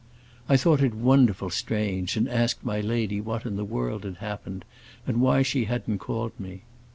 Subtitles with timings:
[0.49, 4.65] I thought it wonderful strange, and asked my lady what in the world had happened,
[5.05, 6.63] and why she hadn't called me.